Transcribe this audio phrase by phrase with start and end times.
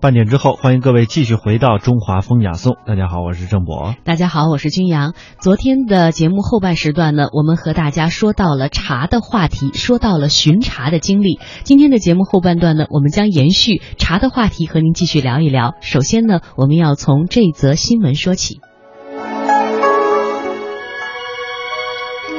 [0.00, 2.76] 半点之后，欢迎各位继续回到中华风雅颂。
[2.86, 3.96] 大家好，我是郑博。
[4.04, 5.12] 大家好，我是君阳。
[5.40, 11.40] 昨天的节目后半时段呢，我们和大家说到了茶的话题，说到了巡茶的经历。
[11.64, 15.74] 今天的节目后半段呢，我们将延续茶的话题，和您继续聊一聊。
[15.80, 18.60] 首先呢，我们要从这则新闻说起。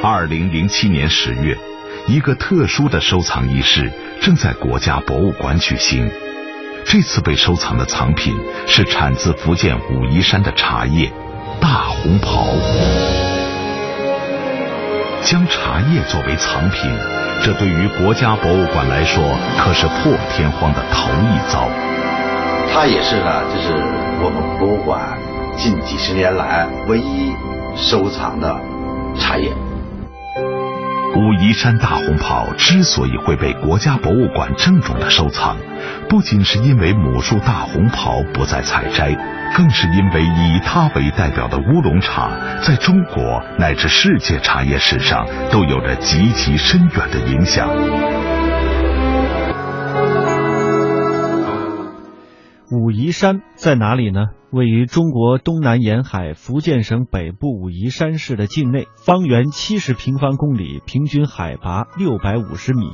[0.02, 1.58] 二零零七年十月，
[2.08, 3.92] 一个特殊的收藏仪式
[4.22, 6.10] 正在国家博物馆举行。
[6.84, 8.36] 这次被收藏的藏品
[8.66, 11.12] 是产自福建武夷山的茶叶
[11.60, 12.48] 大红袍。
[15.22, 16.90] 将茶叶作为藏品，
[17.44, 19.22] 这对于国家博物馆来说
[19.58, 21.68] 可是破天荒的头一遭。
[22.72, 23.72] 它也是呢，就是
[24.22, 25.16] 我们博物馆
[25.56, 27.32] 近几十年来唯一
[27.76, 28.60] 收藏的
[29.18, 29.52] 茶叶。
[31.16, 35.56] 武夷山大红袍之所以会被国家博物馆郑重的收藏，
[36.08, 39.12] 不仅是因为母树大红袍不再采摘，
[39.56, 42.30] 更是因为以它为代表的乌龙茶，
[42.62, 47.68] 在中国乃至世界茶叶史上都有着极其深远的影响。
[52.70, 54.28] 武夷山在哪里呢？
[54.52, 62.90] 位于中国东南沿海福建省北部武夷山市的境内，方圆七十平方公里，平均海拔六百五十米，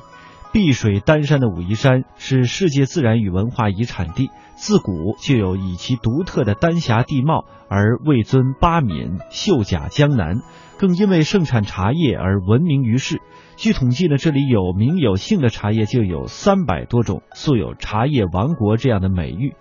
[0.53, 10.43] 碧水丹山的武夷山是世界自然与文化遗产地，自古就有以其独特的丹霞地貌而位尊八闽、秀甲江南，
[10.77, 13.23] 更因为盛产茶叶而闻名于世。
[13.57, 19.55] 据统计呢，这里有名有姓的茶叶就有三百多种，素有“茶叶王国”这样的美誉。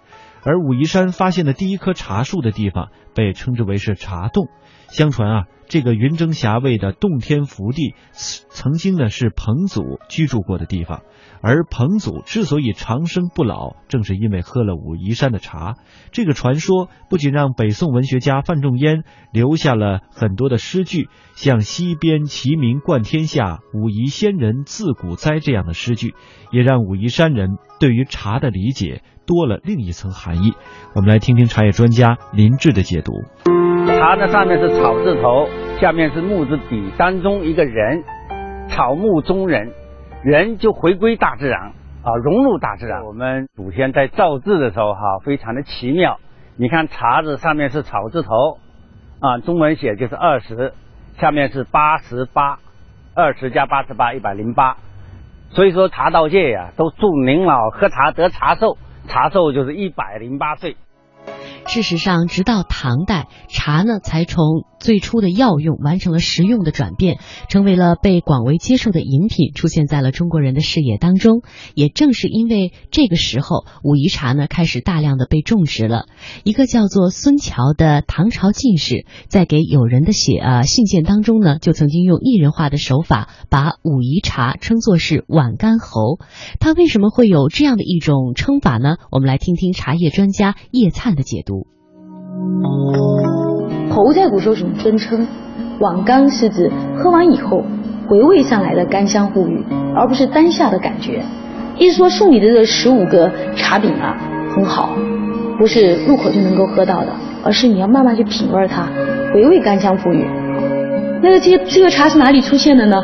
[0.46, 4.48] 而武夷山发现的第一棵茶树的地方被称之为是茶洞。
[4.88, 11.02] 相传啊，这个云蒸霞蔚的洞天福地，曾经呢是彭祖居住过的地方。
[11.42, 15.76] 而彭祖之所以长生不老，正是因为喝了武夷山的茶。
[16.12, 26.16] 这个传说不仅让北宋文学家范仲淹留下了很多的诗句，像“西边齐名冠天下，武夷仙人自古栽”这样的诗句，
[26.52, 30.54] 也让武夷山人对于茶的理解多了另一层含义。
[30.96, 33.12] 我们来听听茶叶专家林志的解读。
[33.86, 35.48] 茶的上面是草字头，
[35.80, 38.04] 下面是木字底，当中一个人，
[38.70, 39.72] 草木中人。
[40.24, 43.06] 人就回归大自然啊，融入大自然。
[43.06, 46.18] 我们祖先在造字的时候哈，非常的奇妙。
[46.58, 48.58] 你看茶字上面是草字头
[49.20, 50.74] 啊，中文写就是二十，
[51.20, 52.58] 下面是八十八，
[53.14, 54.78] 二十加八十八，一百零八。
[55.52, 58.78] 所以说茶道界呀，都祝您老喝茶得茶寿，
[59.08, 60.76] 茶寿就是一百零八岁。
[61.68, 67.18] 事实上，直到唐代，茶呢才从最初的药用完成了食用的转变，
[67.50, 71.42] 成为了被广为接受的饮品，出现在了中国人的视野当中。
[71.74, 76.06] 也正是因为这个时候，武夷茶呢开始大量的被种植了。
[76.44, 86.20] 一个叫做孙桥的唐朝进士，在给友人的写啊信件当中呢，就曾经用艺人化的手法，把武夷茶称作是晚干侯。
[86.60, 88.98] 他为什么会有这样的一种称法呢？
[89.12, 91.55] 我们来听听茶叶专家叶灿的解读。
[93.90, 95.26] 喉在古时候什么尊称，
[95.80, 97.64] 皖干是指喝完以后
[98.08, 99.64] 回味上来的甘香馥郁，
[99.96, 101.24] 而不是当下的感觉。
[101.78, 104.18] 意思说送你的这十五个茶饼啊，
[104.54, 104.90] 很好，
[105.58, 107.08] 不是入口就能够喝到的，
[107.44, 108.88] 而是你要慢慢去品味它，
[109.34, 110.26] 回味甘香馥郁。
[111.22, 113.04] 那个这这个茶是哪里出现的呢？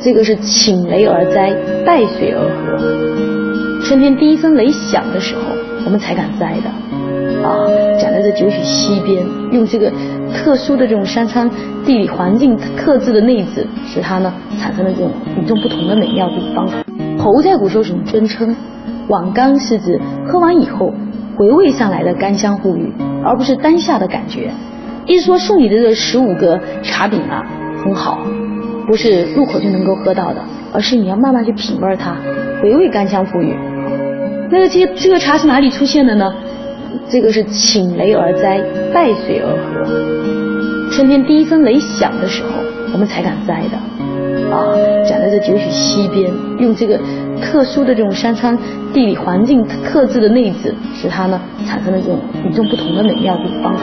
[0.00, 1.54] 这个是请雷而栽，
[1.84, 3.84] 带水而合。
[3.84, 5.42] 春天第一声雷响的时候，
[5.84, 6.85] 我们才敢栽的。
[7.46, 7.54] 啊，
[8.00, 9.92] 讲的这九曲西边，用这个
[10.34, 11.48] 特殊的这种山川
[11.84, 16.68] 地理环境特制的内子，使它呢产生了这种与众不同的美妙地方。
[17.18, 18.54] 喉在古时候是种尊称，
[19.08, 20.92] 碗干是指喝完以后
[21.36, 22.92] 回味上来的甘香馥郁，
[23.24, 24.50] 而不是当下的感觉。
[25.06, 27.44] 意思说送你的这十五个茶饼啊，
[27.84, 28.18] 很好，
[28.88, 30.40] 不是入口就能够喝到的，
[30.72, 32.16] 而是你要慢慢去品味它，
[32.60, 33.56] 回味甘香馥郁。
[34.50, 36.32] 那个这这个茶是哪里出现的呢？
[37.08, 38.60] 这个是请雷而栽，
[38.92, 40.90] 带水而合。
[40.92, 42.48] 春天第一声雷响的时候，
[42.92, 43.76] 我们才敢栽的。
[44.50, 44.64] 啊，
[45.04, 46.98] 讲在这九曲溪边，用这个
[47.42, 48.56] 特殊的这种山川
[48.92, 53.74] 地理环境特质的内子，使它呢产生了这种与众不同的美妙地方。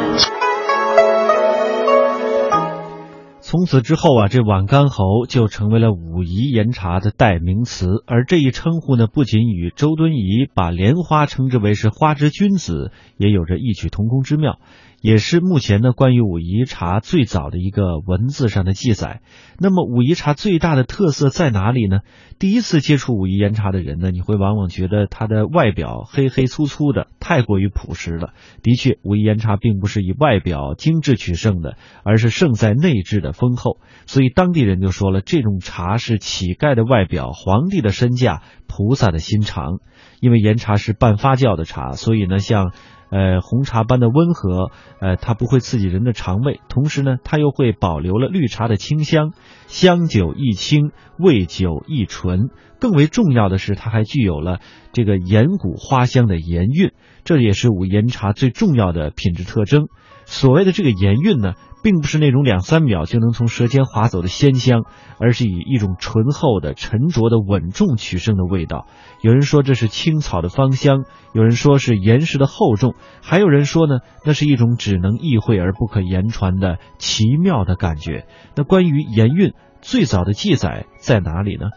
[3.53, 7.85] 从此之后啊，这晚干侯就成为了武夷岩茶的代名词。
[8.07, 14.57] 而这一称呼呢，不仅与周敦颐把莲花称之为是花之君子，也有着异曲同工之妙。
[15.03, 19.19] 也是目前呢关于武夷茶最早的一个文字上的记载。
[19.59, 22.00] 那么武夷茶最大的特色在哪里呢？
[22.39, 28.29] 第一次接触武夷岩茶的人呢，你会往往觉得它的外表黑黑粗粗的，太过于朴实了。
[28.61, 33.81] 的确，武夷岩茶并不是以外表精致取胜的，而是胜在内质的丰厚。
[34.05, 39.79] 所以当地人就说了，这种茶是乞丐的外表，皇帝的身价，菩萨的心肠。
[40.21, 42.71] 因为岩茶是半发酵的茶，所以呢，像。
[43.13, 49.33] 呃，红茶般的温和，呃，它不会刺激人的肠胃，同时呢，它又会保留了绿茶的清香，
[49.68, 50.89] 香久益清，
[51.19, 52.50] 味久益醇。
[52.80, 54.62] 更为重要的是，它还具有了
[54.94, 56.92] 这个岩谷花香的岩韵，
[57.24, 59.86] 这也是五岩茶最重要的品质特征。
[60.25, 61.54] 所谓的这个岩韵呢？
[61.83, 64.85] 并不是那种两三秒就能从舌尖滑走的鲜香，
[65.19, 68.88] 而是以一种醇厚的、沉着的、稳重取胜的味道。
[69.21, 71.03] 有人说这是青草的芳香，
[71.33, 78.25] 有人说是岩石的厚重，还有人说呢，那是一种只能意会而不可言传的奇妙的感觉。
[78.56, 81.68] 那关于盐韵最早的记载在哪里呢？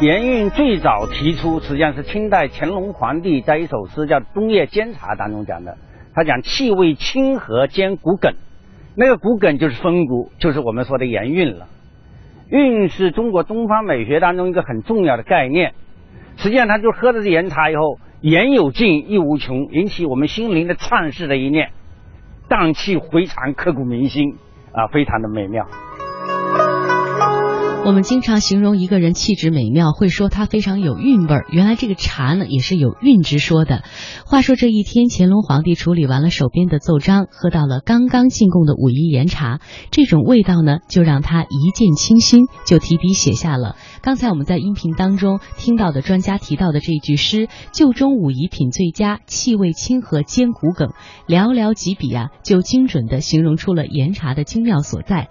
[0.00, 5.76] 盐韵最早提出，实际上是清代乾隆皇帝在一首诗叫《冬夜煎茶》当中讲的。
[6.14, 8.32] 他讲气味清和兼骨梗。
[8.96, 11.66] 那个骨梗就是风骨，就是我们说的盐韵了。
[12.48, 15.74] 韵是中国东方美学当中一个很重要的概念。
[16.36, 21.70] 实际上，他就喝的是盐茶以后，言有尽，意无穷，引起我们心灵的畅适的一念，
[22.48, 24.36] 荡气回肠，刻骨铭心
[24.72, 25.66] 啊，非常的美妙。
[27.86, 31.46] 我们经常形容一个人气质美妙，会说他非常有韵味儿。
[31.52, 33.84] 原来这个茶呢，也是有韵之说的。
[34.26, 39.60] 话说这一天，乾隆皇帝处理完了手边的奏章，喝到了刚刚进贡的武夷岩茶，
[39.92, 50.90] 这种味道呢，就让他一见倾心，就提笔写下了刚才我们在音频当中听到的专家提到的这一句诗：“旧中武夷品最佳，气味清和兼骨梗。”
[51.26, 55.28] 寥寥几笔啊，就精准的形容出了岩茶的精妙所在。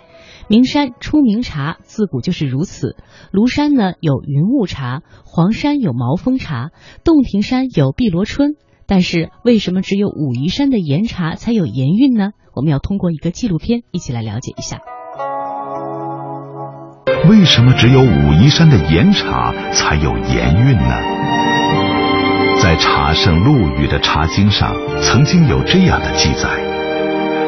[0.50, 2.98] 名山出名茶，自古就是如此。
[3.32, 6.72] 庐山呢有云雾茶，黄山有毛峰茶，
[7.06, 8.56] 洞庭山有碧螺春。
[8.88, 12.32] 但是为什么只有武夷山的岩茶才有岩韵呢？
[12.54, 14.80] 我们要通过一个纪录片一起来了解一下。
[17.28, 20.96] 为什么只有武夷山的岩茶才有岩韵呢？
[22.62, 26.50] 在茶圣陆羽的《茶经》上，曾经有这样的记载：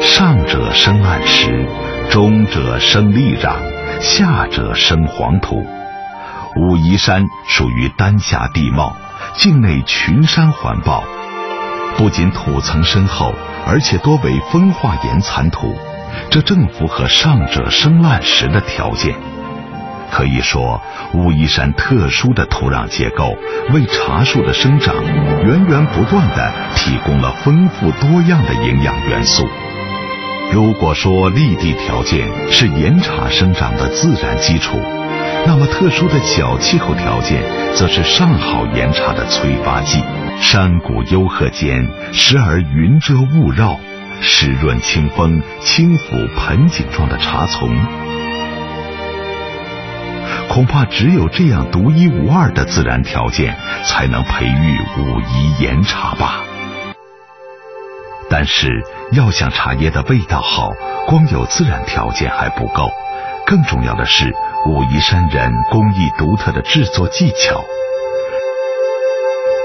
[0.00, 1.66] 上者生暗石。
[2.10, 3.56] 中者生利壤，
[4.00, 5.66] 下者生黄土。
[6.56, 8.96] 武夷山属于丹霞地貌，
[9.34, 11.04] 境内群山环抱，
[11.98, 13.34] 不仅土层深厚，
[13.66, 15.76] 而且多为风化岩残土，
[16.30, 19.14] 这正符合上者生烂石的条件。
[20.10, 20.80] 可以说，
[21.14, 23.36] 武夷山特殊的土壤结构，
[23.72, 24.94] 为茶树的生长
[25.44, 29.46] 源源不断的提供了丰富多样的营养元素。
[30.50, 34.78] 如果说立地条件是岩茶生长的自然基础，
[35.46, 37.42] 那么特殊的小气候条件
[37.74, 40.02] 则是上好岩茶的催发剂。
[40.40, 43.78] 山谷幽壑间，时而云遮雾绕，
[44.22, 47.68] 湿润清风轻抚盆景状的茶丛，
[50.48, 56.42] 恐怕只有这样独一无二的自然条件，才能培育武夷岩茶吧。
[58.30, 60.72] 但是，要想茶叶的味道好，
[61.06, 62.88] 光有自然条件还不够，
[63.46, 64.34] 更重要的是
[64.66, 67.62] 武夷山人工艺独特的制作技巧。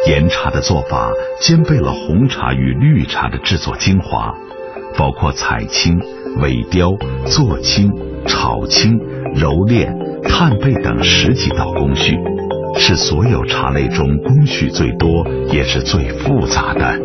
[0.08, 1.10] 岩茶的做法
[1.40, 4.34] 兼备了红茶与绿茶的制作精华，
[4.98, 5.98] 包括采青、
[6.40, 6.92] 萎雕、
[7.26, 7.90] 做青、
[8.28, 9.00] 炒青、
[9.34, 9.94] 揉炼、
[10.28, 12.18] 炭焙等十几道工序，
[12.78, 17.00] 是所有茶类中工序最多也是最复杂的。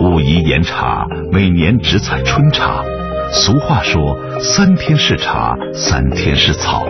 [0.00, 2.82] 武夷岩茶每年只采春茶，
[3.32, 6.86] 俗话说“三天是茶，三天是草”。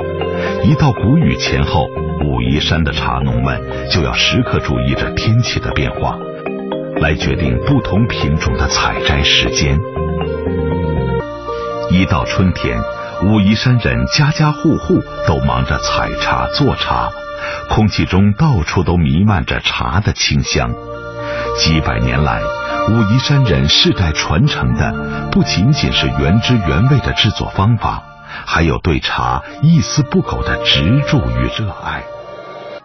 [0.65, 1.87] 一到谷雨前后，
[2.25, 3.61] 武夷山的茶农们
[3.91, 6.19] 就要时刻注意着天气的变化，
[7.01, 9.79] 来决定不同品种的采摘时间。
[12.05, 12.79] 一到春天，
[13.23, 17.11] 武夷山人家家户户都忙着采茶做茶，
[17.71, 20.75] 空气中到处都弥漫着茶的清香。
[21.57, 22.43] 几百年来，
[22.91, 28.03] 武夷山人世代传承的不仅仅是原汁原味的制作方法，
[28.45, 32.05] 还有对茶一丝不苟的执着与热爱。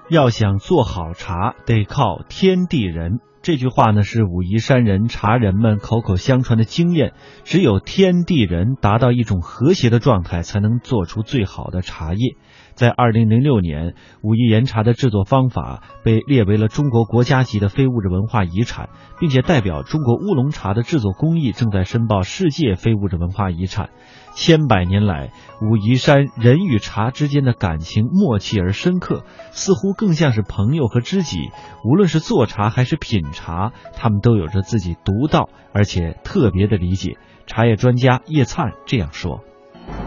[0.07, 3.19] 要想做好茶，得靠天地人。
[3.41, 7.13] 这句话呢是武夷山人茶人们口口相传的经验，
[7.45, 12.35] 只有天地人达到一种和谐的状态，才能做出最好的茶叶。
[12.73, 23.89] 在二零零六年，武夷岩茶的制作方法被列为了中国国家级的非物质文化遗产，并且代表中国乌龙茶的制作工艺正在申报世界非物质文化遗产。
[24.33, 31.49] 千百年来，武夷山人与茶之间的感情默契而深刻，似乎更像是朋友和知己。
[31.83, 37.17] 无论是做茶还是品茶，他们都有着自己独到而且特别的理解。
[37.47, 39.41] 茶叶专家叶灿这样说。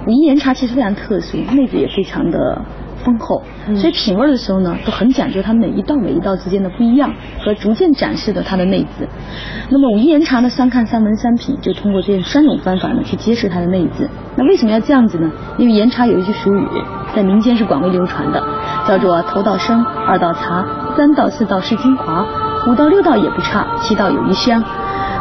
[0.07, 2.65] 武夷岩茶其实非常特殊，内子也非常的
[3.05, 3.43] 丰厚，
[3.75, 9.09] 所以品味的时候呢，都很讲究它每一道每一道之间的不一样和逐渐展示的它的内质。
[9.71, 14.09] 那么武夷岩茶呢，三看三闻三品，就通过这三种方法呢去揭示它的内质。
[14.37, 15.29] 那为什么要这样子呢？
[15.59, 16.65] 因为岩茶有一句俗语，
[17.17, 18.41] 在民间是广为流传的，
[18.87, 20.65] 叫做头道生，二道茶，
[20.97, 22.25] 三道四道是精华，
[22.67, 24.63] 五道六道也不差，七道有一香。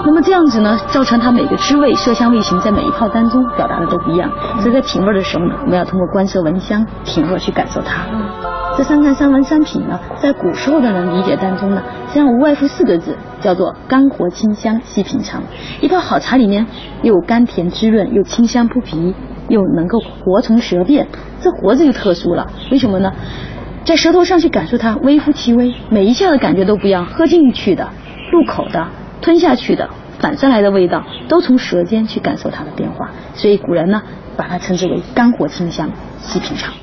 [0.03, 4.29] 那么这样子呢，造成它每个滋味、色香味形在每一泡当中表达的都不一样。
[4.59, 8.03] 所以在品味的时候呢，我们要通过观色闻香品味去感受它。
[8.77, 15.41] 这三看三闻三品呢，在古时候的人理解当中呢，实际上无外乎四个字，叫做甘活清香细品尝。
[15.81, 16.65] 一泡好茶里面
[17.01, 19.13] 又甘甜滋润，又清香扑鼻，
[19.49, 21.07] 又能够活从舌变。
[21.41, 23.11] 这活字就特殊了，为什么呢？
[23.83, 27.89] 在舌头上去感受它，微乎其微，每一下的感觉都不一样，喝进去的，
[28.31, 28.87] 入口的。
[29.21, 34.01] 吞下去的反上来的味道，都从舌尖去感受它的变化，所以古人呢
[34.35, 36.73] 把它称之为肝火清香细品尝。